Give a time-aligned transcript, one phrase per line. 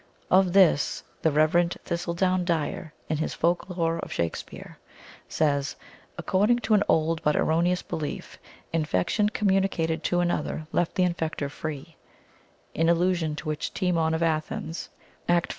[0.31, 1.73] Of this the Rev.
[1.85, 4.79] Thistleton Dyer, in his Folk Lore of Shakespeare,
[5.29, 5.75] says,"
[6.17, 8.39] According to an old but erroneous belief,
[8.73, 11.97] infection communicated to another left the infecter free;
[12.73, 14.89] in allusion to which Timon of Athens
[15.29, 15.49] (Act IV.